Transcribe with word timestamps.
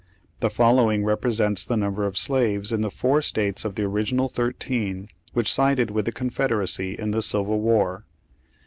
The 0.39 0.49
following 0.49 1.03
represents 1.05 1.63
the 1.63 1.77
number 1.77 2.07
of 2.07 2.17
slaves 2.17 2.71
in 2.71 2.81
the 2.81 2.89
four 2.89 3.21
states 3.21 3.63
of 3.63 3.75
the 3.75 3.83
original 3.83 4.29
thirteen 4.29 5.09
which 5.33 5.53
sided 5.53 5.91
with 5.91 6.05
the 6.05 6.11
Confederacy 6.11 6.95
in 6.97 7.11
the 7.11 7.21
civil 7.21 7.59
war. 7.61 8.05